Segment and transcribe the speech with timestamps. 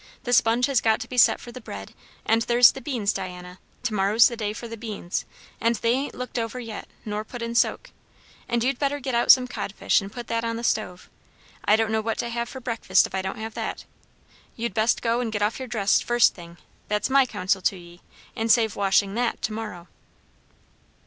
[0.23, 1.93] The sponge has got to be set for the bread;
[2.25, 5.25] and there's the beans, Diana; to morrow's the day for the beans;
[5.59, 7.91] and they ain't looked over yet, nor put in soak.
[8.49, 11.07] And you'd better get out some codfish and put that on the stove.
[11.65, 13.85] I don't know what to have for breakfast if I don't have that.
[14.55, 16.57] You'd best go and get off your dress, first thing;
[16.87, 18.01] that's my counsel to ye;
[18.35, 19.87] and save washing that to morrow."